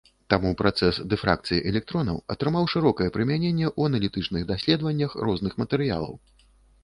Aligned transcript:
Таму 0.33 0.51
працэс 0.59 0.95
дыфракцыі 1.11 1.59
электронаў 1.71 2.17
атрымаў 2.35 2.65
шырокае 2.73 3.09
прымяненне 3.17 3.67
ў 3.79 3.91
аналітычных 3.91 4.49
даследаваннях 4.53 5.11
розных 5.27 5.53
матэрыялаў. 5.63 6.13